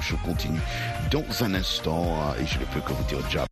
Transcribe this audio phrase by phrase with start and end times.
[0.00, 0.60] Je continue
[1.10, 3.46] dans un instant et je ne peux que vous dire déjà.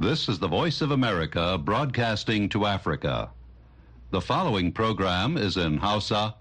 [0.00, 3.30] This is the Voice of America broadcasting to Africa.
[4.10, 6.34] The following program is in Hausa.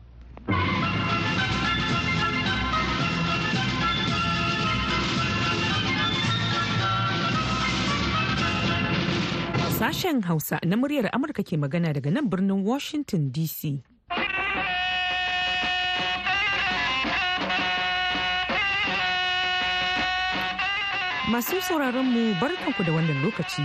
[9.80, 13.84] Sashen Hausa na muryar Amurka ke magana daga nan birnin Washington DC.
[21.30, 23.62] Masu sauraron mu barkanku da wannan lokaci.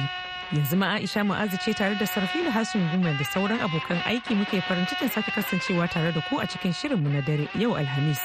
[0.53, 4.61] Yanzu ma Aisha Mu'azu ce tare da Sarfila Hassan Gumel da sauran abokan aiki muke
[4.69, 8.21] farin cikin sake kasancewa tare da ku a cikin shirinmu na dare yau Alhamis.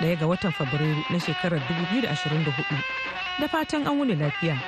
[0.00, 2.82] Daya ga watan Fabrairu na shekarar 2024.
[3.40, 4.58] Da fatan an wuni lafiya.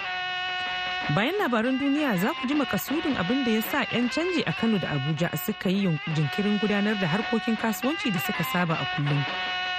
[1.16, 4.78] Bayan labaran duniya za ku ji makasudin abin da ya sa 'yan canji a Kano
[4.78, 9.26] da Abuja suka yi jinkirin gudanar da harkokin kasuwanci da suka saba a kullum.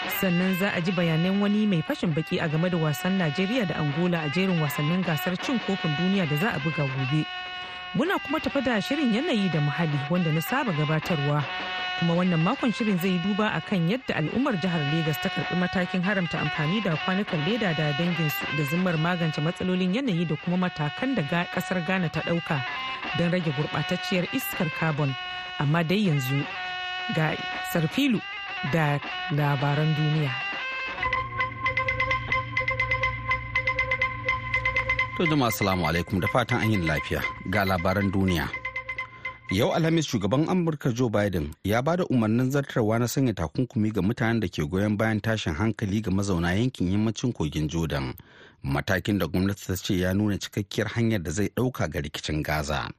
[0.10, 3.76] Sannan za a ji bayanan wani mai fashin baki a game da wasan Najeriya da
[3.82, 7.26] Angola a jerin wasannin gasar cin kofin duniya da za a buga gobe.
[7.96, 11.44] Muna kuma tafi da shirin yanayi da muhalli wanda na saba gabatarwa.
[12.00, 16.02] kuma wannan makon shirin zai duba a kan yadda al'ummar jihar Legas ta karɓi matakin
[16.04, 21.16] haramta amfani da kwanukan leda da danginsu da zimmar magance matsalolin yanayi da kuma matakan
[21.16, 21.24] da
[21.56, 22.60] ƙasar Ghana ta ɗauka
[23.18, 25.16] don rage gurbatacciyar iskar carbon.
[25.60, 26.44] Amma dai yanzu
[27.16, 27.32] ga
[27.72, 28.20] sarfilu
[28.74, 29.00] da
[29.32, 30.32] labaran duniya.
[35.18, 38.50] To jama'a assalamu alaikum da fatan an yin lafiya ga labaran duniya.
[39.52, 44.02] Yau Alhamis shugaban Amurka Joe Biden ya ba da umarnin zartarwa na sanya takunkumi ga
[44.02, 48.14] mutanen da ke goyon bayan tashin hankali ga mazauna yankin yammacin kogin Jordan.
[48.64, 52.90] Matakin da gwamnati ta ce ya nuna cikakkiyar hanyar da zai ɗauka ga rikicin Gaza.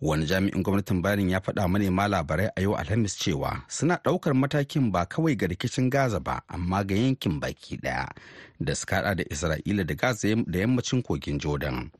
[0.00, 4.90] Wani jami'in gwamnatin Biden ya faɗa manema labarai a yau Alhamis cewa suna ɗaukar matakin
[4.90, 8.08] ba kawai ga rikicin Gaza ba amma ga yankin baki ɗaya
[8.60, 11.90] da suka da Isra'ila da Gaza da yammacin kogin Jordan.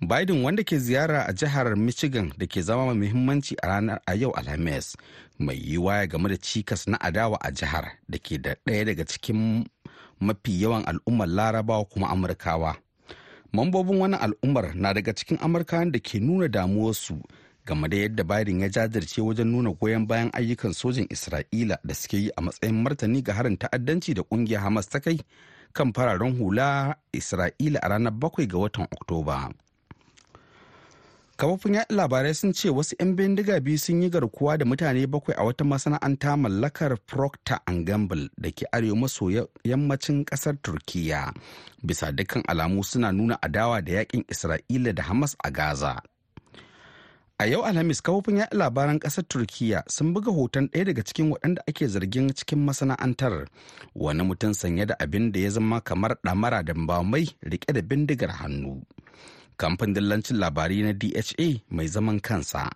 [0.00, 4.14] Biden wanda ke ziyara a jihar Michigan da ke zama mai muhimmanci a ranar a
[4.16, 4.96] yau Alhamis
[5.38, 9.66] mai yiwuwa game da cikas na adawa a jihar da ke da ɗaya daga cikin
[10.20, 12.76] mafi yawan al'ummar larabawa kuma amurkawa.
[13.52, 17.20] Mambobin wani al'ummar na daga cikin amurkawan da ke nuna damuwarsu
[17.66, 22.16] game da yadda Biden ya jajirce wajen nuna goyon bayan ayyukan sojin Isra'ila da suke
[22.16, 25.18] yi a matsayin martani ga harin ta'addanci da ƙungiyar Hamas ta kai
[25.72, 29.50] kan fararen hula Isra'ila a ranar bakwai ga watan Oktoba.
[31.36, 35.36] Kafofin yaɗa labarai sun ce wasu 'yan bindiga biyu sun yi garkuwa da mutane bakwai
[35.38, 39.28] a wata masana'anta mallakar procter and gamble da ke arewa maso
[39.64, 41.32] yammacin ƙasar turkiya
[41.84, 46.00] bisa dukkan alamu suna nuna adawa da yaƙin isra'ila da hamas a gaza.
[47.38, 51.60] A yau alhamis kafofin yaɗa labaran ƙasar turkiya sun buga hoton ɗaya daga cikin waɗanda
[51.68, 53.44] ake zargin cikin masana'antar
[53.94, 58.30] wani mutum sanye da abin da ya zama kamar ɗamara da mai riƙe da bindigar
[58.30, 58.82] hannu.
[59.56, 62.70] Kamfanin dillancin labarai na dha mai zaman kansa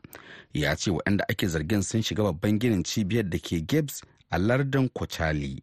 [0.54, 4.88] ya ce waɗanda ake zargin sun shiga babban ginin cibiyar da ke gibbs a lardin
[4.88, 5.62] kochali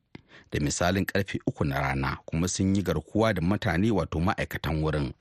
[0.51, 5.13] da misalin ƙarfe uku na rana kuma sun yi garkuwa da mutane wato ma'aikatan wurin.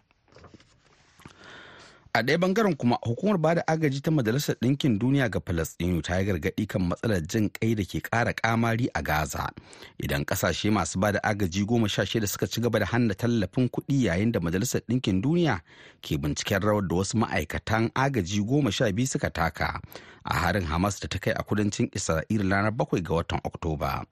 [2.18, 6.18] A ɗaya ɓangaren kuma hukumar ba da agaji ta majalisar ɗinkin duniya ga falastinu ta
[6.18, 9.50] yi gargaɗi kan matsalar jin kai da ke ƙara ƙamari a gaza.
[10.02, 13.68] Idan ƙasashe masu ba da agaji goma sha shida suka ci gaba da hanna tallafin
[13.68, 15.60] kuɗi yayin da majalisar ɗinkin duniya
[16.00, 19.80] ke binciken rawar da wasu ma'aikatan agaji goma sha biyu suka taka
[20.24, 24.04] a harin hamas da ta kai a kudancin isra'ila ranar bakwai ga watan oktoba.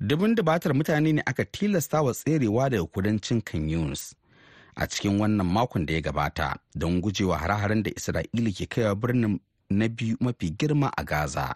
[0.00, 4.14] Dubin dubatar mutane ne aka tilasta wa tserewa daga kudancin kan yunus
[4.80, 9.40] a cikin wannan makon da ya gabata don gujewa hare-haren da isra'ila ke kaiwa birnin
[9.70, 11.54] na biyu mafi girma a gaza.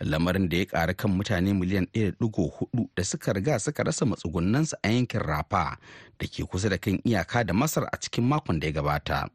[0.00, 4.88] Lamarin da ya ƙara kan mutane miliyan 1.4 da suka riga suka rasa matsugunansu a
[4.88, 5.76] yankin rafa
[6.18, 9.28] da ke kusa da kan iyaka da masar a cikin makon da ya gabata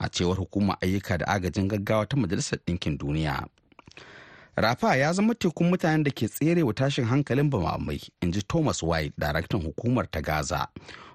[0.00, 3.46] a cewar hukumar ayyuka da agajin gaggawa ta majalisar ɗinkin duniya.
[4.56, 8.82] Rafa ya zama tekun mutanen da ke tsere wa tashin hankalin bamamai in ji thomas
[8.82, 10.66] white daraktan hukumar ta gaza.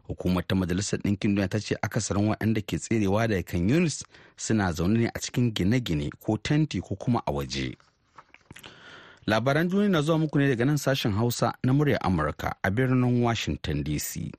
[0.08, 4.04] Hukumar ta majalisar ɗinkin duniya ta ce akasarin waɗanda ke tserewa daga kan yunis
[4.38, 7.76] suna zaune ne a cikin gine-gine ko tenti ko kuma a waje.
[9.28, 13.24] Labaran duniya na zuwa muku ne daga nan sashen hausa na muryar amurka a birnin
[13.24, 14.32] washington dc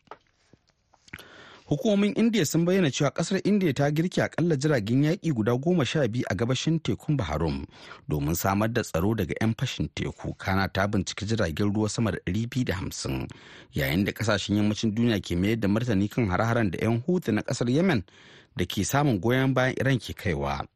[1.67, 6.07] hukumomin india sun bayyana cewa ƙasar india ta girki akalla jiragen yaƙi guda goma sha
[6.09, 7.67] biyu a gabashin tekun baharum
[8.09, 10.35] domin samar da tsaro daga 'yan fashin teku.
[10.39, 13.27] Kana ta binciki jiragen ruwa sama da ɗari biyu da hamsin.
[13.75, 17.43] Yayin da ƙasashen yammacin duniya ke mayar da martani kan hare-haren da 'yan hutu na
[17.43, 18.05] ƙasar yemen
[18.57, 20.67] da ke samun goyon bayan iran ke kaiwa.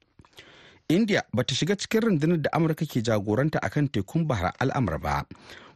[0.89, 5.23] India ba ta shiga cikin rundunar da amurka ke jagoranta akan tekun bahar al'amur ba.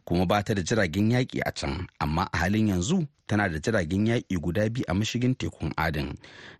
[0.05, 4.05] Kuma ba ta da jiragen yaƙi a can amma a halin yanzu tana da jiragen
[4.07, 6.13] yaƙi guda biyu a mashigin tekun adin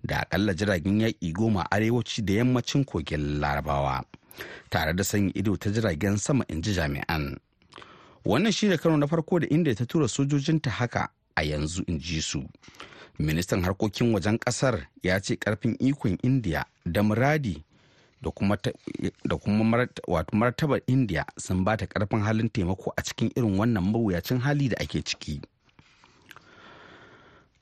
[0.03, 4.03] da akalla jiragen yaƙi goma arewaci da yammacin kogin larabawa
[4.69, 7.37] tare da sanya ido ta jiragen sama in ji jami'an.
[8.25, 11.99] Wannan shi ne karo na farko da inda ta tura sojojinta haka a yanzu in
[11.99, 12.43] ji su.
[13.19, 17.63] Ministan harkokin wajen ƙasar ya ce ƙarfin ikon indiya da muradi
[18.21, 18.31] da
[19.37, 19.87] kuma
[20.33, 24.77] martabar indiya sun ba ta ƙarfin halin taimako a cikin irin wannan mawuyacin hali da
[24.81, 25.41] ake ciki.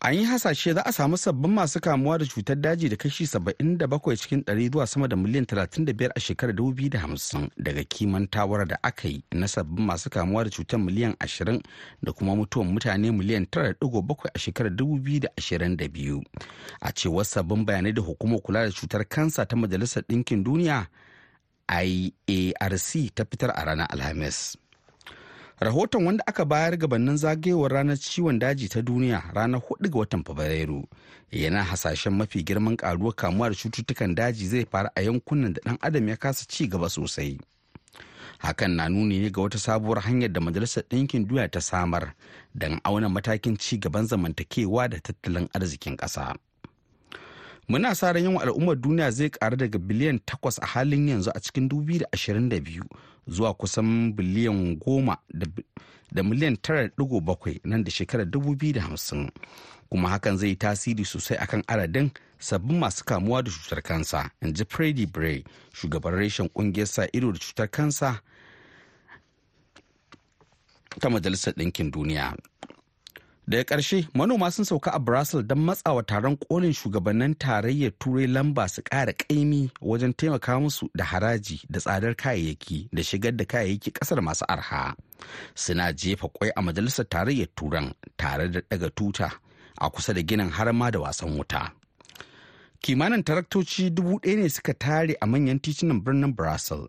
[0.04, 4.16] An yi hasashe za a samu sabbin masu kamuwa da cutar daji da kashi 77
[4.18, 9.08] cikin 100 zuwa sama da miliyan 35 a shekarar 2050 daga kiman tawar da aka
[9.08, 11.62] yi na sabbin masu kamuwa da cutar miliyan 20
[12.04, 16.22] da kuma mutuwan mutane miliyan 9.7 a shekarar 2022
[16.82, 20.88] a cewar sabbin bayanai da hukumar kula da cutar kansa ta majalisar ɗinkin duniya
[22.28, 24.58] iarc ta fitar a ranar alhamis.
[25.64, 30.24] Rahoton wanda aka bayar gabanin zagayowar ranar ciwon daji ta duniya ranar 4 ga watan
[30.24, 30.86] fabrairu
[31.32, 35.78] yana hasashen mafi girman karuwar kamuwa da cututtukan daji zai faru a yankunan da dan
[35.82, 37.40] adam ya kasa ci gaba sosai
[38.38, 42.14] hakan na nuni ne ga wata sabuwar hanyar da majalisar ɗinkin duniya ta samar
[42.56, 46.36] don auna matakin ci gaban zamantakewa da tattalin arzikin ƙasa.
[47.68, 51.40] muna sa ran yawan al'ummar duniya zai karu daga biliyan 8 a halin yanzu a
[51.40, 52.84] cikin 2022
[53.28, 55.18] zuwa kusan biliyan 10
[56.12, 59.30] da miliyan 9.7 nan da shekarar 2050
[59.90, 62.10] kuma hakan zai tasiri sosai akan adadin
[62.40, 65.44] sabbin masu kamuwa da cutar kansa in ji Freddie Bray
[65.74, 68.22] shugaban reshen ƙungiyar sa ido da cutar kansa
[71.00, 72.36] ta majalisar ɗinkin duniya.
[73.48, 78.70] Daga ƙarshe manoma sun sauka a Brussels don matsawa taron kolin shugabannin tarayyar turai lamba
[78.70, 83.92] su ƙara ƙaimi wajen taimaka musu da haraji da tsadar kayayyaki da shigar da kayayyaki
[83.92, 84.96] ƙasar masu arha.
[85.56, 89.32] Suna jefa kwai a majalisar tarayyar turan tare da daga tuta
[89.78, 91.72] a kusa da ginin harma da wasan wuta.
[92.82, 96.88] Kimanin taraktoci dubu ɗaya ne suka tare a manyan titunan birnin Brussels.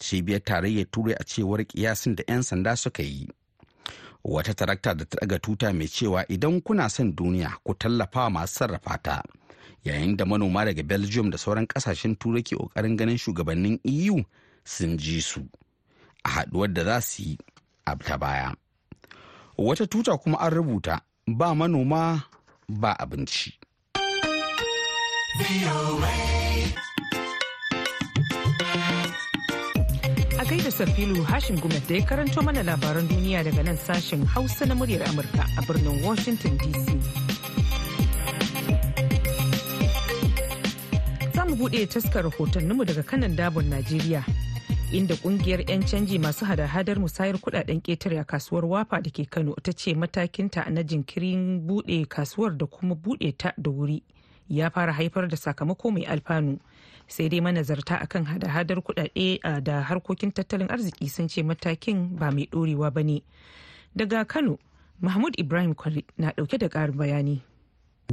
[0.00, 3.28] Cibiyar tarayyar turai a cewar kiyasin da 'yan sanda suka yi.
[4.24, 8.54] Wata tarakta da ta daga tuta mai cewa idan kuna son duniya ku tallafa masu
[8.54, 9.22] sarrafa ta.
[9.84, 14.24] Yayin da manoma daga belgium da sauran ƙasashen turai ke ƙoƙarin ganin shugabannin eu
[14.64, 15.48] sun ji su
[16.24, 17.38] a haduwar da za su yi
[17.86, 18.54] a ta baya.
[19.58, 22.24] Wata tuta kuma an rubuta ba manoma
[22.68, 23.52] ba abinci.
[30.52, 34.74] Gaida sarfilu hashin gumet da ya karanto mana labaran duniya daga nan sashen hausa na
[34.74, 36.86] muryar amurka a birnin washington dc
[41.34, 44.24] za mu buɗe taskar rahotanninmu daga kanan dabon najeriya
[44.92, 49.54] inda ƙungiyar 'yan canji masu hada-hadar musayar kuɗaɗen ƙetare a kasuwar wafa da ke kano
[49.62, 54.02] ta ce matakinta na jinkirin buɗe kasuwar da kuma buɗe ta da wuri
[54.48, 56.58] ya fara haifar da sakamako mai alfanu.
[57.08, 62.46] Sai dai manazarta akan hada-hadar kudade da harkokin tattalin arziki sun ce matakin ba mai
[62.50, 63.22] dorewa ba ne.
[63.96, 64.58] Daga kano
[65.00, 67.42] mahmud ibrahim kwari na ɗauke da karin bayani.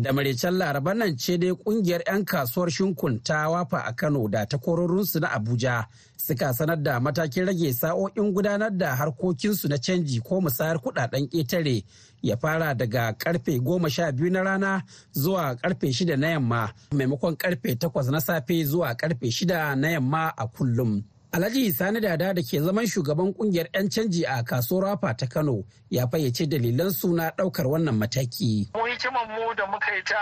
[0.01, 4.45] Da maraicen laraban nan ce dai ƙungiyar 'yan kasuwar shinkun ta wafa a kano da
[4.45, 5.87] takwarorinsu na abuja
[6.17, 11.83] suka sanar da matakin rage sa'o'in gudanar da harkokinsu na canji ko musayar kuɗaɗen ƙetare
[12.21, 17.35] ya fara daga ƙarfe goma sha biyu na rana zuwa ƙarfe shida na yamma maimakon
[17.37, 21.03] ƙarfe takwas na safe zuwa ƙarfe shida na yamma a kullum.
[21.31, 25.63] Alhaji Sani Dada da ke zaman shugaban ƙungiyar 'yan canji a kasuwar Rafa ta Kano
[25.89, 28.65] ya fayyace dalilan suna ɗaukar wannan mataki.
[28.73, 30.17] Mu hikiman mu da muka yi ta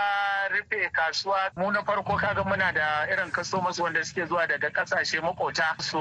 [0.52, 5.20] rufe kasuwa mu na farko kaga muna da irin customers wanda suke zuwa daga ƙasashe
[5.24, 5.96] makota su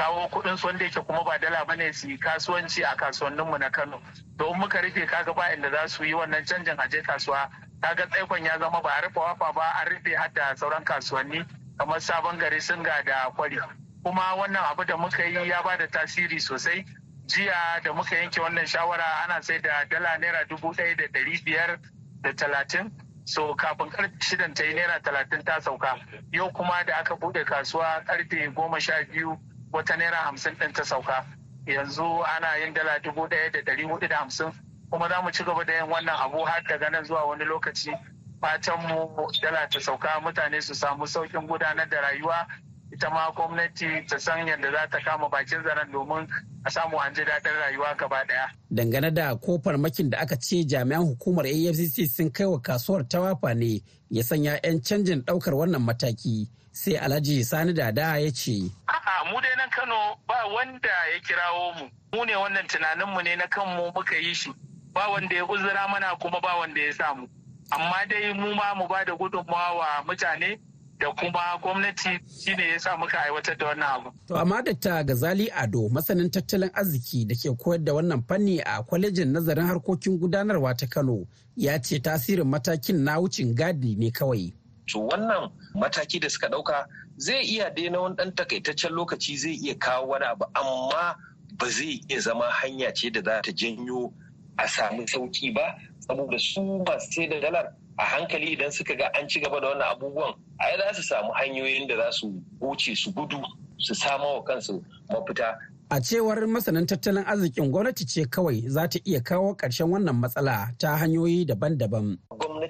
[0.00, 3.58] kawo kuɗin su wanda yake kuma ba dala ba ne su kasuwanci a kasuwannin mu
[3.58, 4.00] na Kano.
[4.38, 7.44] To muka rufe kaga ba inda za su yi wannan canjin aje kasuwa
[7.82, 11.44] kaga tsaikon ya zama ba a rufe wafa ba an rufe har da sauran kasuwanni
[11.78, 13.60] kamar sabon gari sun ga da kwari.
[14.04, 16.84] Kuma wannan abu da muka yi ya ba da tasiri sosai.
[17.26, 21.44] Jiya da muka yanke wannan shawara ana sai da dala naira dubu ɗaya da ɗari
[21.44, 21.78] biyar
[22.22, 22.90] da talatin.
[23.24, 25.98] So kafin ƙarfe shidan ta yi naira talatin ta sauka.
[26.32, 29.38] Yau kuma da aka buɗe kasuwa ƙarfe goma sha biyu
[29.72, 31.24] wata naira hamsin ɗin ta sauka.
[31.66, 34.50] Yanzu ana yin dala dubu ɗaya da ɗari huɗu da hamsin.
[34.90, 37.92] Kuma za mu ci gaba da yin wannan abu har daga nan zuwa wani lokaci.
[38.40, 42.46] Fatan mu dala ta sauka mutane su samu sauƙin gudanar da rayuwa
[42.92, 46.26] ita ma gwamnati ta san yadda za ta kama bakin zaren domin
[46.64, 48.50] a samu an ji daɗin rayuwa gaba ɗaya.
[48.70, 53.54] Dangane da ko farmakin da aka ce jami'an hukumar AFCC sun kai wa kasuwar tawafa
[53.54, 58.70] ne ya sanya 'yan canjin ɗaukar wannan mataki sai Alhaji Sani Dada ya ce.
[58.88, 63.36] A'a mu dai nan kano ba wanda ya kirawo mu mu ne wannan tunaninmu ne
[63.36, 64.50] na kanmu muka yi shi
[64.92, 67.28] ba wanda ya uzura mana kuma ba wanda ya samu
[67.70, 70.58] amma dai mu ma mu ba da gudunmawa wa mutane
[71.00, 74.10] da kuma gwamnati shine ya sa muka aiwatar da wannan abu.
[74.28, 75.04] To amma Dr.
[75.04, 80.18] Gazali Ado masanin tattalin arziki da ke koyar da wannan fanni a kwalejin nazarin harkokin
[80.18, 81.26] gudanarwa ta Kano
[81.56, 84.52] ya ce tasirin matakin na wucin gadi ne kawai.
[84.92, 89.74] To wannan mataki da suka ɗauka zai iya daina wani ɗan takaitaccen lokaci zai iya
[89.74, 91.16] kawo wani abu amma
[91.58, 94.12] ba zai iya zama hanya ce da za ta janyo
[94.58, 99.10] a samu sauƙi ba saboda su masu sai da dalar a hankali idan suka ga
[99.18, 102.96] an ci gaba da wannan abubuwan ai za su samu hanyoyin da za su wuce
[102.96, 103.36] su gudu
[103.78, 105.58] su sama wa kansu mafita
[105.92, 110.70] A cewar masanan tattalin arzikin gwamnati ce kawai za ta iya kawo ƙarshen wannan matsala
[110.78, 112.14] ta hanyoyi daban-daban.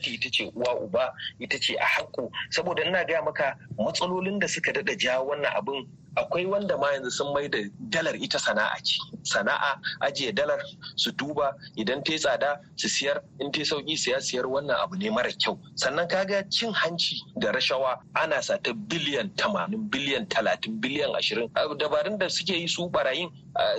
[0.01, 2.31] Gwamnati ita ce uwa uba ita ce a haƙƙo.
[2.51, 7.11] Saboda ina gaya maka matsalolin da suka daɗa ja wannan abin akwai wanda ma yanzu
[7.11, 7.59] sun mai da
[7.91, 8.99] dalar ita sana'a ce.
[9.23, 10.59] Sana'a ajiye dalar
[10.97, 13.21] su duba idan ta tsada su siyar.
[13.41, 15.59] In ta sauƙi siya siyar wannan abu ne mara kyau.
[15.77, 21.49] Sannan kaga cin hanci da rashawa ana sata biliyan tamanin biliyan talatin biliyan ashirin.
[21.55, 23.31] Dabarun da suke yi su barayin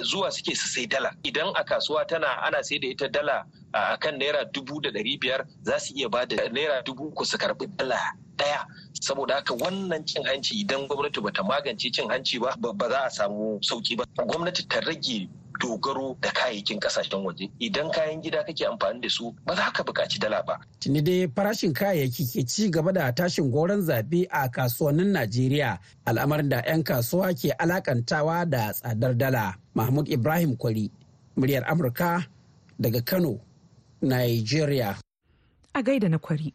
[0.04, 1.12] zuwa suke su sai dala.
[1.24, 5.20] Idan a kasuwa tana ana sai da ita dala a kan naira dubu da ɗari
[5.20, 7.98] biyar za su iya ba da naira dubu ku su karɓi dala
[8.38, 8.66] ɗaya
[9.02, 13.10] saboda haka wannan cin hanci idan gwamnati bata magance cin hanci ba ba za a
[13.10, 15.30] samu sauƙi ba gwamnati ta rage
[15.62, 19.84] dogaro da kayayyakin ƙasashen waje idan kayan gida kake amfani da su ba za ka
[19.84, 20.58] buƙaci dala ba.
[20.80, 26.50] Tuni dai farashin kayayyaki ke ci gaba da tashin goron zaɓe a kasuwannin Najeriya al'amarin
[26.50, 29.56] da 'yan kasuwa ke alakantawa da tsadar dala.
[29.76, 30.90] Mahmud Ibrahim Kwari,
[31.38, 32.26] muryar Amurka
[32.80, 33.40] daga Kano,
[34.02, 34.98] Nigeria.
[35.74, 36.54] A gaida na Kwari.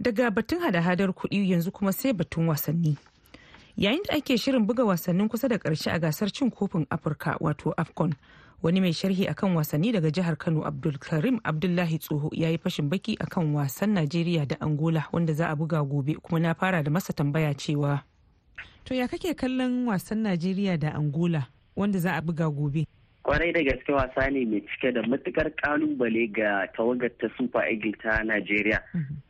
[0.00, 2.96] Daga batun hada-hadar kuɗi yanzu kuma sai batun wasanni.
[3.76, 7.72] Yayin da ake shirin buga wasannin kusa da ƙarshe a gasar cin kofin Afirka wato
[7.76, 8.14] AFCON.
[8.62, 13.16] Wani mai sharhi akan wasanni daga jihar Kano Abdulkarim Abdullahi Tsoho ya yi fashin baki
[13.20, 17.12] akan wasan Najeriya da Angola wanda za a buga gobe kuma na fara da masa
[17.12, 18.02] tambaya cewa.
[18.84, 22.86] To ya kake kallon wasan Najeriya da Angola wanda za a buga gobe?
[23.26, 27.92] Ƙwarai da gaske wasa ne mai cike da matuƙar ƙalubale ga tawagar ta super eagle
[28.02, 28.78] ta najeriya.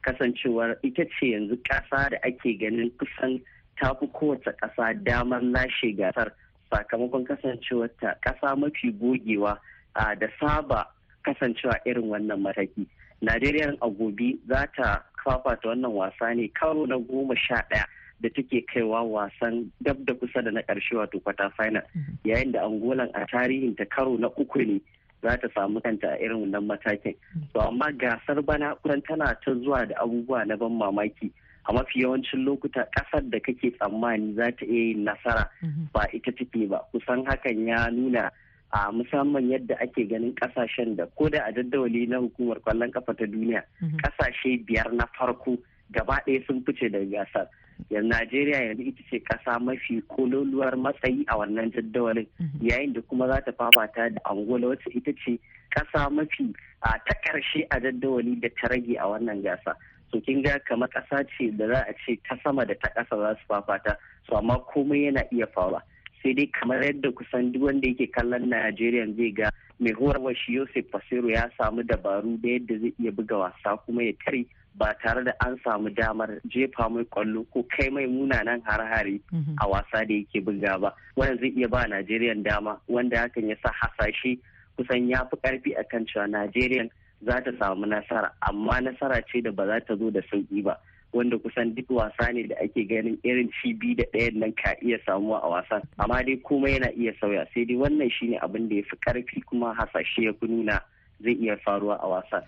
[0.04, 3.40] Kasancewar ita ce yanzu kasa da ake ganin kusan
[3.80, 6.30] ta fi kowace kasa damar lashe gasar.
[6.70, 9.56] Sakamakon kasancewar ta kasa mafi gogewa
[9.94, 10.86] da saba
[11.24, 12.86] kasancewa irin wannan mataki.
[13.22, 17.84] Najeriya a gobe za ta fafata wannan wasa ne karo na goma sha ɗaya.
[18.20, 21.82] Da take kaiwa wasan dab da kusa da na ƙarshe wato kwata final.
[22.24, 24.80] Yayin da angolan a tarihin ta karo na uku ne
[25.22, 27.14] za ta samu kanta a irin wannan matakin.
[27.54, 31.30] To amma gasar bana kusan tana ta zuwa da abubuwa na ban mamaki.
[31.68, 35.50] A mafi yawancin lokuta ƙasar da kake tsammani za ta iya yin nasara
[35.92, 36.80] ba ita take ba.
[36.94, 38.30] Kusan hakan ya nuna
[38.72, 43.14] a musamman yadda ake ganin ƙasashen da ko da a daddawali na hukumar ƙwallon kafa
[43.14, 43.62] ta duniya
[44.02, 45.58] ƙasashe biyar na farko
[45.92, 47.46] gaba ɗaya sun fice daga gasar.
[47.90, 52.26] Yanzu najeriya yanzu ita ce ƙasa mafi kololuwar matsayi a wannan jaddawalin
[52.60, 55.38] yayin da kuma za ta fafata da angola wacce ita ce
[55.76, 59.74] ƙasa mafi a ta ƙarshe a jaddawali da ta rage a wannan gasa.
[60.12, 63.16] So kin ga kamar ƙasa ce da za a ce ta sama da ta ƙasa
[63.16, 63.96] za su fafata.
[64.28, 65.82] So amma komai yana iya faruwa.
[66.22, 70.52] Sai dai kamar yadda kusan duk wanda yake kallon najeriya zai ga mai horarwa shi
[70.54, 74.46] yosef fasero ya samu dabaru da yadda zai iya buga wasa kuma ya tare
[74.78, 79.20] ba tare da an samu damar jefa mai ƙwallo ko kai mai munanan har-hare
[79.60, 80.92] a wasa da yake buga ba.
[81.16, 84.38] Wannan zai iya ba najeriya dama wanda hakan ya sa hasashe
[84.76, 86.88] kusan ya fi ƙarfi akan cewa najeriya
[87.24, 90.76] za ta samu nasara amma nasara ce da ba za ta zo da sauƙi ba
[91.12, 94.98] wanda kusan duk wasa ne da ake ganin irin cibi da ɗayan nan ka iya
[95.08, 95.80] samuwa a wasan.
[95.98, 99.40] Amma dai komai yana iya sauya sai dai wannan shine abin da ya fi ƙarfi
[99.48, 100.80] kuma hasashe ya fi nuna
[101.24, 102.42] zai iya faruwa a wasan.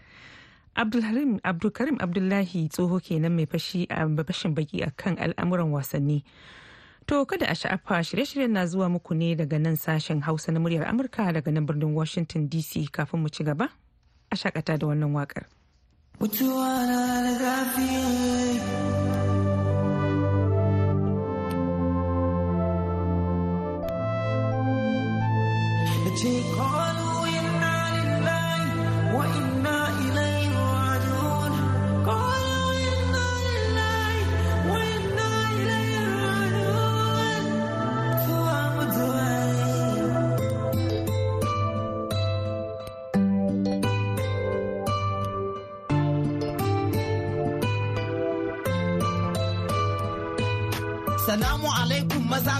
[0.76, 6.22] Abdulkarim Abdullahi tsoho kenan mai fashi a fashin baki akan al'amuran wasanni.
[7.08, 10.84] To kada a sha'afa shirye-shiryen na zuwa muku ne daga nan sashen Hausa na muryar
[10.86, 13.68] Amurka daga nan birnin Washington DC kafin mu ci gaba
[14.30, 15.44] a shakata da wannan waƙar.
[26.18, 29.47] Take all inna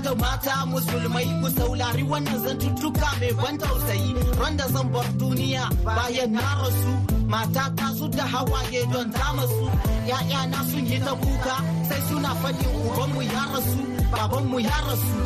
[0.08, 4.10] da mata musulmai ku saurari wannan zantuttuka mai ban tausayi.
[4.40, 6.92] Randa zan bar duniya bayan na rasu.
[7.28, 9.64] Mata ta su da hawaye don ta masu.
[10.08, 11.56] ‘ya'yana sun yi ta kuka
[11.88, 13.80] sai suna faɗin ubanmu ya rasu
[14.12, 15.16] babanmu ya rasu.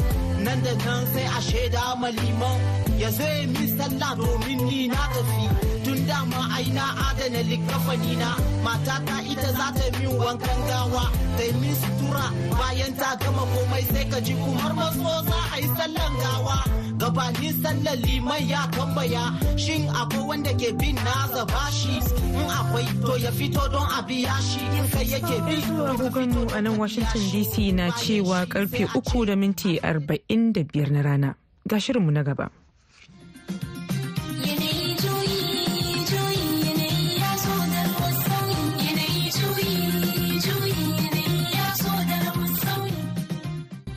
[0.45, 2.59] Nan da nan sai a shaida maliman
[3.01, 5.45] ya zo ya min sallah domin ni na tafi.
[5.85, 8.31] Tun dama ai na adana likafani na.
[8.65, 11.05] Matata ita za ta min wankan gawa.
[11.37, 12.27] Ta min sutura
[12.59, 16.57] bayan ta gama komai sai ka ji kumar maso za a yi sallan gawa.
[17.03, 21.99] Gabanin sallar liman ya tambaya shin akwai wanda ke bin na zaba shi?
[22.31, 24.63] In akwai to ya fito don a biya shi.
[24.79, 25.57] In kai yake bi
[25.91, 31.03] agogonmu a nan washington dc na cewa ƙarfe uku da minti arba'in da biyar na
[31.03, 31.31] rana.
[31.67, 32.62] Ga shirinmu na gaba.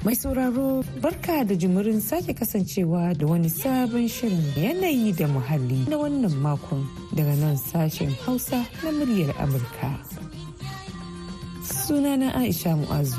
[0.05, 5.97] Mai sauraro barka da jimurin sake kasancewa da wani sabon shirin yanayi da muhalli na
[5.97, 6.85] wannan makon
[7.15, 9.89] daga nan sashen Hausa na muryar Amurka.
[11.65, 13.17] Sunana Aisha Mu'azu.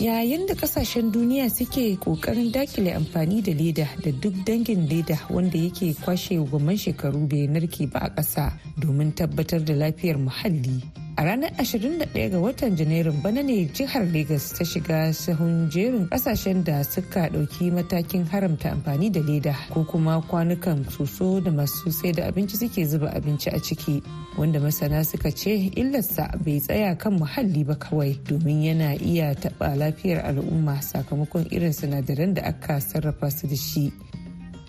[0.00, 5.58] Yayin da ƙasashen duniya suke ƙoƙarin daƙile amfani da leda da duk dangin leda wanda
[5.58, 10.80] yake kwashe gwamman shekaru bai narke ba a ƙasa domin tabbatar da lafiyar muhalli.
[11.20, 16.64] A ranar 21 ga watan Janairun bana ne jihar Legas ta shiga sahun jerin ƙasashen
[16.64, 22.12] da suka ɗauki matakin haramta amfani da leda ko kuma kwanukan soso da masu sai
[22.12, 24.02] da abinci suke zuba abinci a ciki
[24.38, 29.76] wanda masana suka ce illarsa bai tsaya kan muhalli ba kawai domin yana iya taɓa
[29.76, 33.92] lafiyar al'umma sakamakon irin sinadaran da aka sarrafa su da shi.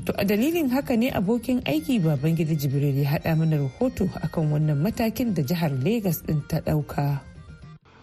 [0.05, 4.77] To a dalilin haka ne abokin aiki Babangida Jibril ya haɗa mana rahoto akan wannan
[4.81, 7.21] matakin da jihar Legas ɗin ta ɗauka.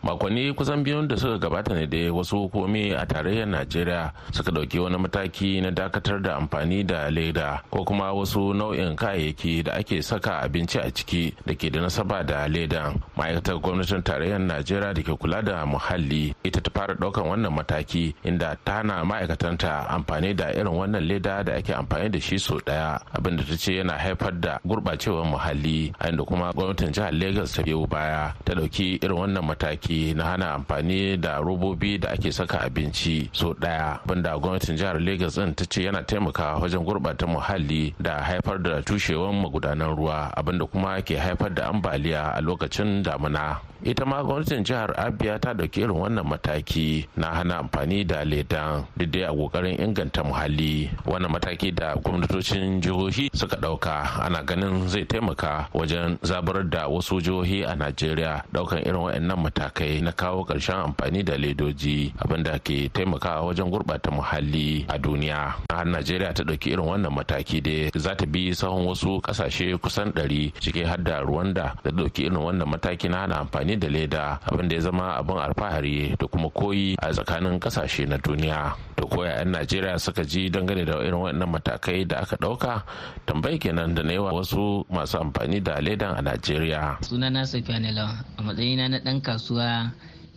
[0.03, 4.79] Makonni kusan biyun da suka gabata ne da wasu hukumi a tarayyar najeriya suka ɗauki
[4.79, 10.03] wani mataki na dakatar da amfani da leda ko kuma wasu nau'in kayayyaki da ake
[10.03, 12.93] saka abinci a ciki da ke da nasaba da leda.
[13.17, 18.15] Ma'aikatar gwamnatin tarayyar najeriya da ke kula da muhalli ita ta fara ɗaukan wannan mataki
[18.25, 22.59] inda ta hana ma'aikatanta amfani da irin wannan leda da ake amfani da shi sau
[22.67, 27.13] ɗaya abin da ta ce yana haifar da gurɓacewar muhalli a inda kuma gwamnatin jihar
[27.13, 32.11] lagos ta biyo baya ta ɗauki irin wannan mataki na hana amfani da robobi da
[32.11, 36.85] ake saka abinci so ɗaya banda gwamnatin jihar lagos din ta ce yana taimakawa wajen
[36.85, 42.35] gurbata muhalli da haifar da tushewan magudanan ruwa abin da kuma ke haifar da ambaliya
[42.37, 43.61] a lokacin damuna.
[43.79, 48.85] Ita ma gwamnatin jihar abia ta ɗauki irin wannan mataki na hana amfani da ledan
[48.99, 50.91] dai a ƙoƙarin inganta muhalli.
[51.07, 57.21] Wannan mataki da gwamnatocin jihohi suka ɗauka ana ganin zai taimaka wajen zabar da wasu
[57.23, 59.78] jihohi a najeriya ɗaukan irin waɗannan matakai.
[60.03, 65.55] Na kawo ƙarshen amfani da ledoji abin da ke taimakawa wajen gurɓata muhalli a duniya.
[65.71, 70.11] Har najeriya ta ɗauki irin wannan mataki dai za ta bi sahun wasu ƙasashe kusan
[70.13, 74.41] ɗari ciki har da rwanda da ɗauki irin wannan mataki na hana amfani da leda
[74.51, 78.75] abin da ya zama abin alfahari da kuma koyi a tsakanin ƙasashe na duniya.
[78.99, 82.83] Da koya 'yan najeriya suka ji dangane da irin waɗannan matakai da aka ɗauka
[83.27, 86.99] tambayi kenan da na yawa wasu masu amfani da ledan a najeriya.
[87.07, 89.68] Sunana safiya nila a matsayina na ɗan kasuwa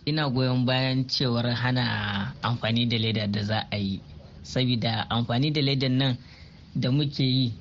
[0.04, 4.00] ina goyon bayan cewar hana amfani da leda da za a yi.
[4.42, 6.16] Saboda amfani da ledan nan
[6.74, 7.52] da muke yi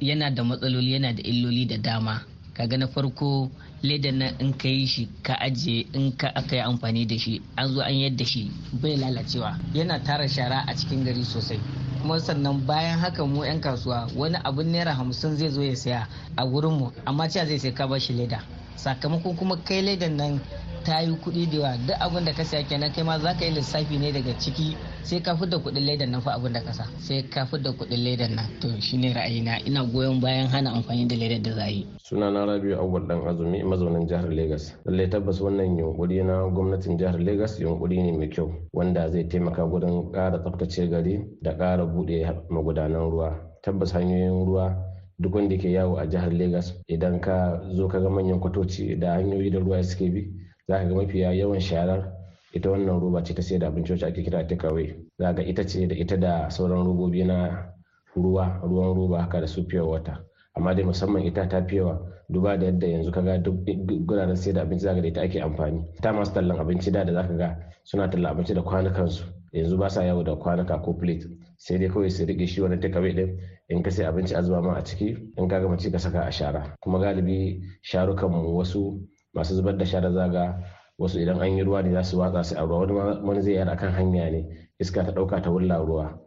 [0.00, 2.20] yana da matsaloli yana da illoli da dama.
[2.54, 3.50] Kaga na farko
[3.82, 7.40] ledan nan in ka yi shi ka ajiye in ka aka yi amfani da shi
[7.56, 8.50] an zo an yadda shi
[8.82, 9.58] bai lalacewa.
[9.74, 11.60] Yana tara shara a cikin gari sosai.
[12.02, 16.08] Kuma sannan bayan haka mu 'yan kasuwa wani abun naira hamsin zai zo ya saya
[16.36, 18.42] a gurinmu amma cewa zai sai ka ba shi leda.
[18.78, 20.40] Sakamakon kuma kai ledan nan
[20.86, 21.76] ta yi kuɗi da yawa.
[21.86, 24.76] Duk abin da ka saya kenan kai ma za ka yi lissafi ne daga ciki
[25.02, 26.84] sai ka da kuɗin ledan nan fa abin da ka sa.
[26.98, 28.46] Sai ka da kuɗin ledan nan.
[28.60, 29.58] To shine ra'ayina.
[29.66, 31.86] Ina goyon bayan hana amfani da ledan da za yi.
[32.02, 36.96] Suna na rabiu awwal dan azumi mazaunin jihar lagos lallai tabbas wannan yunkuri na gwamnatin
[36.98, 41.84] jihar lagos yunkuri ne mai kyau wanda zai taimaka gurin ƙara tsaftace gari da ƙara
[41.84, 43.34] buɗe magudanan ruwa.
[43.62, 44.87] Tabbas hanyoyin ruwa
[45.18, 49.14] duk wanda ke yawo a jihar lagos idan ka zo ka ga manyan kwatoci da
[49.18, 50.30] hanyoyi da ruwa suke bi
[50.68, 52.18] za ka ga mafiya yawan sharar
[52.52, 54.94] ita wannan roba ce ta sai da abinci wacce ake kira takeaway.
[55.18, 57.68] Za ga ita ce da ita da sauran robobi na
[58.16, 60.24] ruwa ruwan roba haka da su wata
[60.56, 63.64] amma dai musamman ita ta fiyewa duba da yadda yanzu kaga duk
[64.06, 65.84] guraren sai da abinci zaka da ita ake amfani.
[66.00, 69.24] Ta masu tallan abinci da da zaka ga suna tallan abinci da kwanukansu.
[69.52, 71.26] Yanzu ba sa yawo da kwanuka ko plate.
[71.56, 74.62] Sai dai kawai su riƙe shi wani takeaway din in ka sai abinci a zuba
[74.62, 76.74] ma a ciki in ka gama ci ka saka a shara.
[76.80, 79.00] Kuma galibi sharukan mu wasu
[79.34, 80.64] masu zubar da shara zaga
[80.98, 82.86] wasu idan an yi ruwa ne za su watsa su a ruwa.
[82.88, 84.40] Wani wani zai yar akan hanya ne
[84.80, 86.18] iska ta ɗauka ta wulla ruwa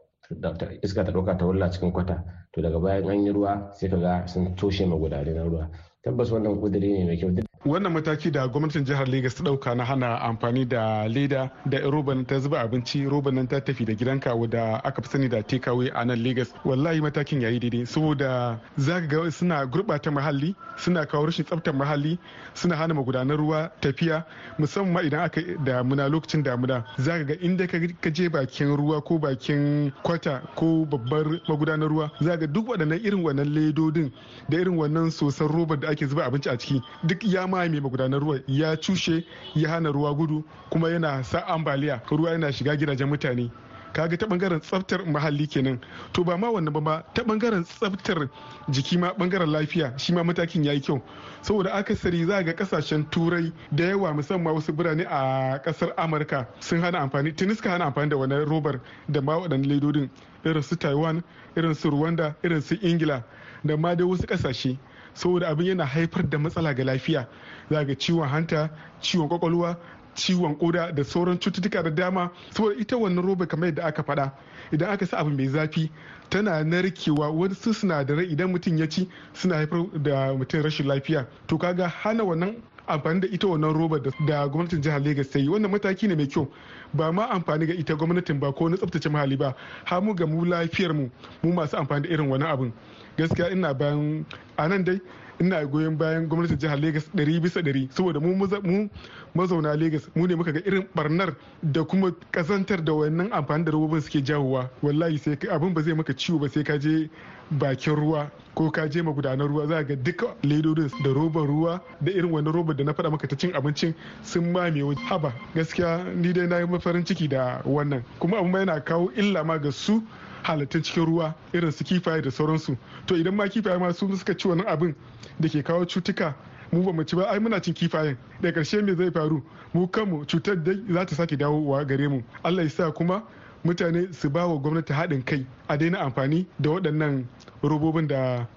[0.83, 2.23] iska ta ɗauka ta wulla cikin kwata.
[2.53, 5.69] To daga bayan an yi ruwa sai ka ga sun toshe magudane na ruwa.
[6.03, 7.50] Tabbas wannan kudiri ne mai kyau.
[7.65, 12.25] Wannan mataki da gwamnatin jihar Legas ta ɗauka na hana amfani da leda da roban
[12.25, 15.91] ta zuba abinci roban nan ta tafi da gidanka wadda aka fi sani da takeaway
[15.93, 16.53] a nan Legas.
[16.65, 22.17] Wallahi matakin yayi daidai saboda za ga suna gurbata muhalli suna kawo rashin tsaftar muhalli
[22.55, 24.25] suna hana magudanar ruwa tafiya.
[24.57, 29.91] Musamman idan aka damuna lokacin damuna za ga inda ka je bakin ruwa ko bakin
[30.03, 34.11] kwata ko babbar magudanar ruwa za ga duk waɗannan irin wannan ledodin
[34.49, 38.19] da irin wannan sosan robar da ake zuba abinci a ciki duk ya mamaye magudanar
[38.21, 39.23] ruwa ya cushe
[39.55, 42.01] ya hana ruwa gudu kuma yana sa ambaliya.
[42.09, 43.51] Ruwa yana shiga gidajen mutane.
[43.93, 45.79] Kaga ta ɓangaren tsaftar muhalli kenan.
[46.13, 48.29] To ba ma wannan ba ta ɓangaren tsaftar
[48.69, 51.01] jiki ma ɓangaren lafiya shi ma matakin yayi kyau.
[51.41, 56.79] Saboda akasari za ga ƙasashen turai da yawa musamman wasu birane a ƙasar amurka sun
[56.81, 60.09] hana amfani tuni suka hana amfani da wannan robar da ma waɗannan ledodin
[60.45, 61.23] irin su taiwan
[61.57, 63.23] irin su rwanda irin su ingila
[63.65, 64.77] da ma dai wasu ƙasashe
[65.13, 67.27] saboda abin yana haifar da matsala ga lafiya.
[67.69, 68.69] Za ga ciwon hanta
[69.01, 69.77] ciwon ƙwaƙwalwa
[70.15, 72.31] ciwon koda da sauran cututtuka da dama.
[72.51, 74.31] Saboda ita wannan roba kamar yadda aka faɗa
[74.71, 75.89] idan aka sa abu mai zafi
[76.29, 81.27] tana narkewa wasu sinadarai idan mutum ya ci suna haifar da mutum rashin lafiya.
[81.47, 85.47] To kaga hana wannan amfani da ita wannan roba da gwamnatin jihar Legas ta yi.
[85.49, 86.47] Wannan mataki ne mai kyau.
[86.93, 89.55] Ba ma amfani ga ita gwamnatin ba ko na tsaftace muhalli ba.
[89.85, 91.09] Har mu ga mu lafiyar mu
[91.43, 92.71] mu masu amfani da irin wani abin
[93.17, 94.25] gaskiya ina bayan
[94.57, 94.99] a nan dai
[95.39, 97.87] ina goyon bayan gwamnatin jihar Legas ɗari bisa ɗari.
[97.91, 98.89] Saboda mu
[99.35, 103.71] mazauna Legas mu ne muka ga irin barnar da kuma kazantar da wannan amfani da
[103.71, 104.69] robobin suke jawowa.
[104.83, 107.09] Wallahi sai abin ba zai maka ciwo ba sai ka je
[107.51, 112.11] bakin ruwa ko ka je magudanar ruwa za ga duka ledodin da roban ruwa da
[112.11, 116.33] irin wani robar da na faɗa maka ta cin abincin sun mame haba gaskiya ni
[116.33, 118.03] dai na yi farin ciki da wannan.
[118.19, 120.01] Kuma abin yana kawo illa ma ga su
[120.43, 122.77] halittun cikin ruwa irin su kifaye da sauransu.
[123.05, 124.95] To idan ma kifaye ma su suka ci wannan abin
[125.39, 126.33] da ke kawo cutuka
[126.71, 128.17] mu ba mu ci ba ai muna cin kifayen.
[128.41, 129.43] Da ƙarshe me zai faru?
[129.73, 132.21] Mu kanmu cutar dai za ta sake dawowa gare mu.
[132.43, 133.23] Allah ya sa kuma
[133.63, 137.25] mutane su ba wa gwamnati haɗin kai a daina amfani da waɗannan
[137.63, 138.47] robobin da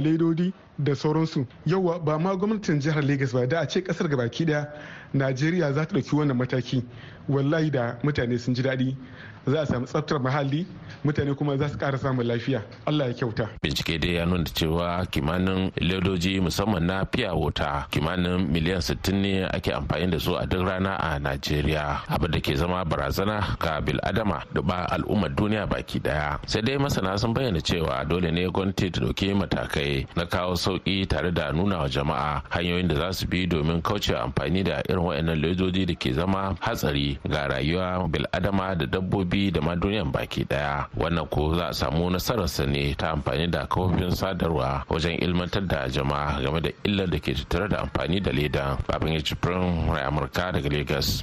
[0.00, 1.46] ledodi da sauransu.
[1.66, 4.68] Yawa ba ma gwamnatin jihar Legas ba da a ce ƙasar gabaki ɗaya
[5.14, 6.84] Najeriya za ta ɗauki wannan mataki.
[7.28, 8.96] Wallahi da mutane sun ji daɗi.
[9.46, 10.66] Za a samu tsaftar muhalli
[11.04, 13.48] mutane kuma za su ƙara samun lafiya Allah ya kyauta.
[13.62, 19.44] Bincike dai ya nuna cewa kimanin ledoji musamman na fiya wuta kimanin miliyan 60 ne
[19.46, 23.80] ake amfani da su a duk rana a Najeriya abin da ke zama barazana ga
[23.80, 26.38] bil'adama da ba al'ummar duniya baki ɗaya.
[26.46, 31.08] Sai dai masana sun bayyana cewa dole ne gwamnati ta ɗauki matakai na kawo sauƙi
[31.08, 35.00] tare da nuna wa jama'a hanyoyin da za su bi domin kauce amfani da irin
[35.04, 40.44] waɗannan ledoji da ke zama hatsari ga rayuwa bil'adama da dabbobi da ma duniyan baki
[40.44, 40.86] ɗaya.
[40.96, 45.88] wannan ko za a samu nasararsa ne ta amfani da kafofin sadarwa wajen ilmantar da
[45.88, 50.04] jama'a game da illar da ke tattare da amfani da leda babin ya cifirin rai
[50.04, 51.22] amurka daga lagos.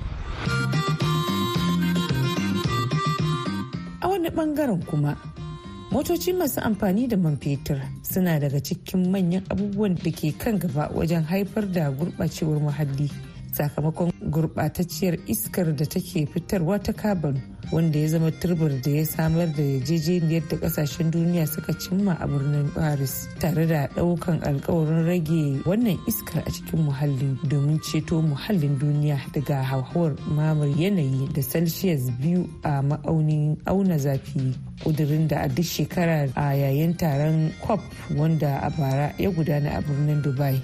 [4.02, 5.16] A wani ɓangaren kuma
[5.92, 10.90] motoci masu amfani da man fetur suna daga cikin manyan abubuwan da ke kan gaba
[10.96, 13.10] wajen haifar da gurɓacewar muhalli
[13.52, 17.57] sakamakon gurɓatacciyar iskar da take fitarwa ta carbon.
[17.72, 22.28] Wanda ya zama turbar da ya samar da yarjejeniyar da ƙasashen duniya suka cimma a
[22.28, 28.80] birnin paris tare da ɗaukan alkawarin rage wannan iskar a cikin muhalli domin ceto muhallin
[28.80, 34.54] duniya daga hauhawar mamar yanayi da celsius biyu a ma'aunin auna zafi.
[34.84, 37.80] Kudirin da a duk shekara a yayin taron cop
[38.16, 40.62] wanda a bara ya gudana a birnin dubai.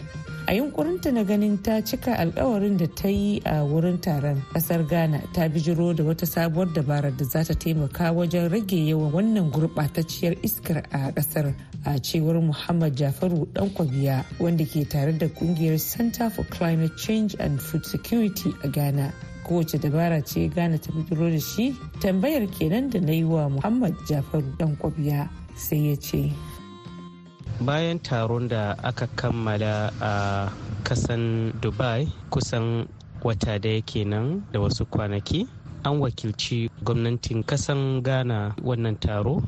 [0.48, 5.22] A yunkurinta na ganin ta cika alkawarin da ta yi a wurin taron ƙasar ghana
[5.34, 10.36] ta bijiro da wata sabuwar dabarar da za ta taimaka wajen rage yawan wannan gurɓatacciyar
[10.44, 11.54] iskar a ƙasar
[11.86, 17.36] a cewar muhammad jafaru dan kwabiya wanda ke tare da ƙungiyar center for climate change
[17.40, 19.14] and food security a ghana.
[19.44, 23.94] Kowace dabara ce ghana ta bijiro da shi tambayar kenan da na yi wa muhammad
[24.08, 26.32] jafaru dan kwabiya sai ya ce
[27.62, 30.50] bayan taron da aka kammala a
[30.84, 32.88] kasan dubai kusan
[33.24, 35.48] wata ɗaya kenan da wasu kwanaki
[35.84, 39.44] an wakilci gwamnatin kasan ghana wannan taro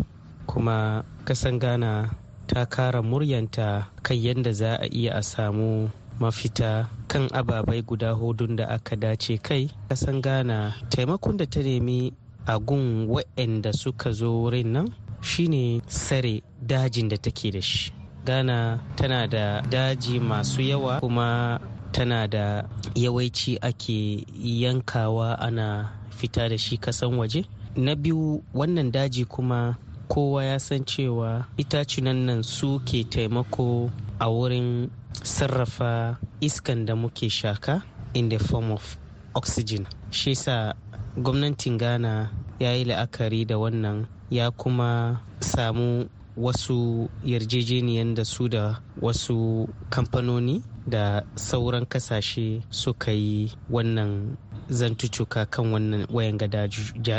[0.46, 2.10] kuma kasan ghana
[2.48, 5.90] ta kara muryanta kan yadda za a iya a samu
[6.20, 9.70] mafita kan ababai guda hudun da aka dace kai.
[9.90, 12.14] Kasan ghana taimakon da ta nemi
[12.48, 14.88] a gun waɗanda suka zo wurin nan
[15.22, 17.92] shine sare dajin da take da shi.
[18.26, 21.60] Ghana tana da daji masu yawa kuma
[21.92, 22.64] tana da
[22.96, 27.46] yawaici ake yankawa ana fita da shi kasan waje.
[27.76, 29.76] Na biyu wannan daji kuma
[30.08, 34.90] kowa ya san cewa itacunan nan su ke taimako a wurin
[35.24, 37.84] sarrafa iskan da muke shaka
[38.14, 38.98] in the form of
[39.36, 39.86] oxygen.
[40.12, 40.74] Shi sa
[41.18, 48.80] gwamnatin ghana ya yi la'akari da wannan ya kuma samu wasu yarjejeniyan da su da
[49.02, 54.38] wasu kamfanoni da sauran ƙasashe suka yi wannan
[54.70, 56.48] zantucuka kan wannan wayan ga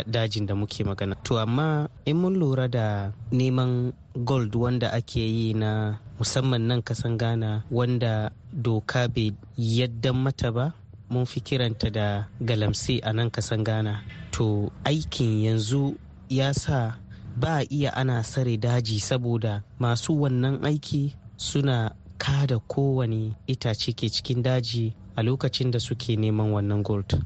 [0.07, 1.15] dajin da muke magana.
[1.25, 3.93] To amma in mun lura da neman
[4.25, 10.75] gold wanda ake yi na musamman nan kasan ghana wanda doka bai yadda mata ba
[11.11, 14.03] mun fi kiranta da galamse a nan kasan ghana.
[14.33, 15.95] To aikin yanzu
[16.29, 16.99] ya sa
[17.37, 24.43] ba iya ana sare daji saboda masu wannan aiki suna kada kowane itace ke cikin
[24.43, 27.23] daji a lokacin da suke neman wannan gold.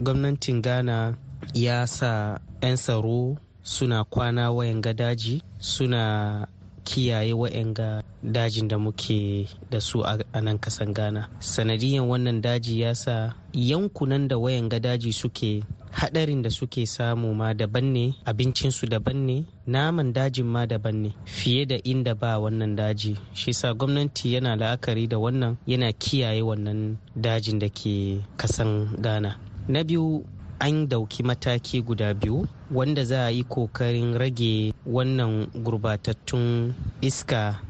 [0.00, 1.16] Gwamnatin ghana
[1.54, 6.46] ya sa 'yan tsaro suna kwana wayan daji suna
[6.88, 11.28] kiyaye wa'yanga dajin da muke da su a nan kasan ghana.
[11.40, 15.60] Sanadiyan wannan daji ya sa yankunan da wayan ga daji suke
[15.92, 21.10] hadarin da suke samu ma daban ne abincinsu daban ne naman dajin ma daban ne
[21.24, 23.16] fiye da inda ba wannan daji.
[23.34, 29.36] Shi sa gwamnati yana la'akari da wannan yana kiyaye wannan dajin da ke kasan ghana.
[29.68, 30.24] Na biyu
[30.60, 37.60] an ɗauki mataki guda biyu wanda za a yi ƙoƙarin rage wannan gurbatattun iska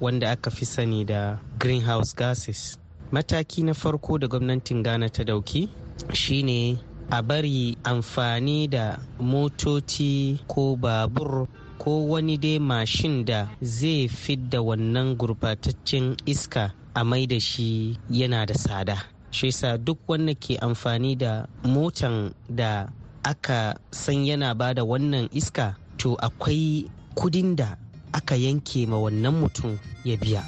[0.00, 2.78] wanda aka fi sani da greenhouse gases.
[3.12, 5.68] Mataki na farko da gwamnatin ghana ta ɗauki
[6.12, 6.78] shine
[7.10, 11.46] a bari amfani da motoci ko babur
[11.78, 18.46] ko wani dai mashin da zai fidda wannan gurbataccen iska a mai da shi yana
[18.46, 19.15] da tsada.
[19.36, 22.88] Shi sa duk wanda ke amfani da motan da
[23.22, 27.76] aka san yana ba da wannan iska to akwai kuɗin da
[28.16, 29.76] aka yanke ma wannan mutum
[30.08, 30.40] ya biya.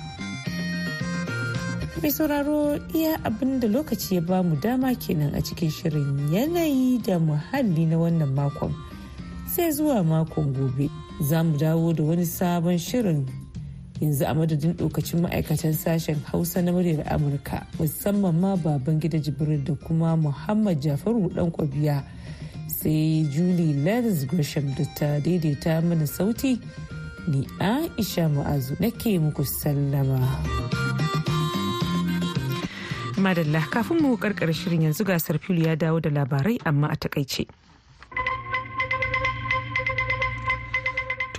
[2.01, 6.97] Mai sauraro iya abin da lokaci ya ba mu dama kenan a cikin shirin yanayi
[7.05, 8.73] da muhalli na wannan makon.
[9.53, 10.89] Sai zuwa makon gobe
[11.21, 13.29] za mu dawo da wani sabon shirin
[14.01, 19.65] yanzu a madadin lokacin ma'aikatan sashen hausa na muryar amurka musamman ma baban gida jibril
[19.65, 22.03] da kuma muhammad jafaru dan kwabiya
[22.69, 26.61] sai julie lenz gresham da ta daidaita mana sauti
[27.29, 30.21] ni aisha mu'azu nake muku sallama.
[33.19, 37.47] Madalla kafin mu karkar shirin yanzu gasar fili ya dawo da labarai amma a taƙaice.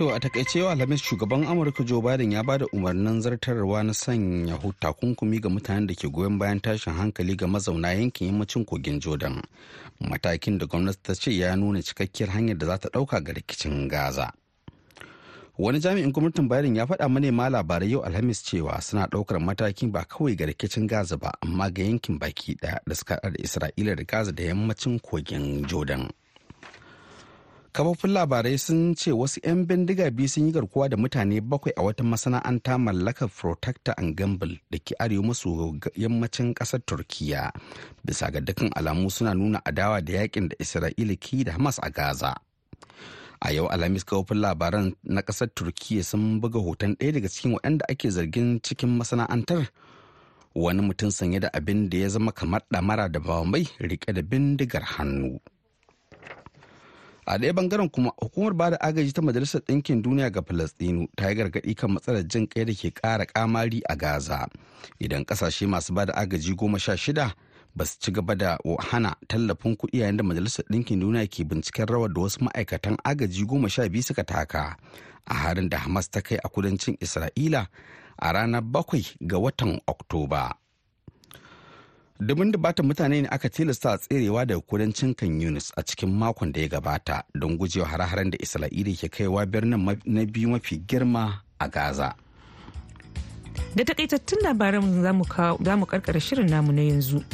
[0.00, 3.92] To a taƙaice yau Alhamis shugaban Amurka Joe Biden ya ba da umarnin zartarwa na
[3.92, 8.98] sanya takunkumi ga mutanen da ke goyon bayan tashin hankali ga mazauna yankin yammacin kogin
[8.98, 9.42] Jordan.
[10.00, 13.88] Matakin da gwamnati ta ce ya nuna cikakkiyar hanyar da za ta ɗauka ga rikicin
[13.90, 14.32] Gaza.
[15.58, 20.04] Wani jami'in gwamnatin Biden ya faɗa manema labarai yau Alhamis cewa suna ɗaukar mataki ba
[20.08, 24.04] kawai ga rikicin Gaza ba amma ga yankin baki ɗaya da suka da Isra'ila da
[24.04, 26.08] Gaza da yammacin kogin Jordan.
[27.72, 31.82] Kafofin labarai sun ce wasu 'yan bindiga biyu sun yi garkuwa da mutane bakwai a
[31.86, 35.50] wata masana'anta mallakar protector and gamble da ke arewa maso
[35.94, 37.52] yammacin ƙasar turkiya.
[38.04, 41.90] Bisa ga dukkan alamu suna nuna adawa da yaƙin da isra'ila ke da hamas a
[41.90, 42.34] gaza.
[43.40, 47.86] A yau alhamis kafofin labaran na ƙasar turkiya sun buga hoton ɗaya daga cikin waɗanda
[47.88, 49.68] ake zargin cikin masana'antar.
[50.54, 54.82] Wani mutum sanye da abin da ya zama kamar ɗamara da bambai riƙe da bindigar
[54.82, 55.38] hannu.
[57.30, 61.28] A ɗaya ɓangaren kuma hukumar ba da agaji ta majalisar ɗinkin duniya ga falastinu ta
[61.30, 64.48] yi gargaɗi kan matsalar jin kai da ke ƙara ƙamari a gaza.
[64.98, 67.32] Idan ƙasashe masu ba da agaji goma sha shida
[67.76, 68.58] ba su ci gaba da
[68.90, 73.46] hana tallafin kuɗi yayin da majalisar ɗinkin duniya ke binciken rawar da wasu ma'aikatan agaji
[73.46, 74.76] goma sha biyu suka taka
[75.26, 77.66] a harin da hamas ta kai a kudancin isra'ila
[78.18, 80.59] a ranar bakwai ga watan oktoba.
[82.20, 86.60] Dubin dubatan mutane ne aka tilasta tserewa daga kudancin kan Yunus a cikin makon da
[86.60, 91.66] ya gabata don gujewa hare-haren da Isra'ila ke kaiwa birnin na biyu mafi girma a
[91.68, 92.12] Gaza.
[93.74, 95.02] Da takaitattun labaran
[95.64, 97.24] za mu karkara shirin namu na yanzu.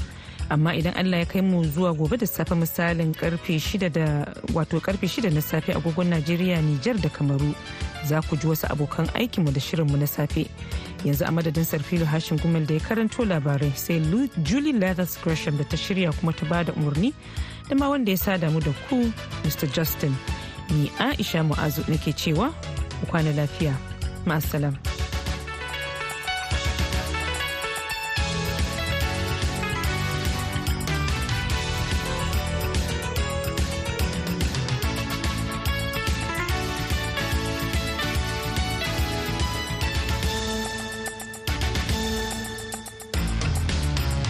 [0.51, 4.81] Amma idan Allah ya kai mu zuwa gobe da safe misalin ƙarfe shida da wato
[4.81, 7.55] ƙarfe shida na safe agogon Najeriya Nijar da Kamaru
[8.07, 10.47] za ku ji wasu abokan aikinmu da shirinmu na safe
[11.05, 14.01] yanzu a madadin sarfilu hashin gumel da ya karanto labarai sai
[14.43, 17.13] Julie Leathers Gresham da ta shirya kuma ta ba da umarni
[17.69, 19.13] da ma wanda ya sada mu da ku
[19.45, 19.67] Mr.
[19.73, 20.15] Justin
[20.71, 22.55] ni Aisha Mu'azu nake cewa
[23.01, 23.75] ku kwana lafiya
[24.27, 24.75] ma'asalam.